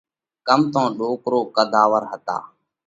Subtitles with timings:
[0.47, 2.37] ڪم تو ڏوڪرو قڌ آور هتا۔